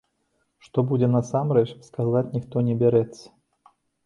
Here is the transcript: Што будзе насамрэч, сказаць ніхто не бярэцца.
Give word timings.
Што 0.67 0.79
будзе 0.91 1.09
насамрэч, 1.17 1.67
сказаць 1.89 2.25
ніхто 2.37 2.65
не 2.71 2.75
бярэцца. 2.81 3.25